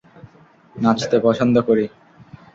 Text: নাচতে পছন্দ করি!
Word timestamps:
নাচতে 0.75 1.17
পছন্দ 1.25 1.55
করি! 1.67 1.85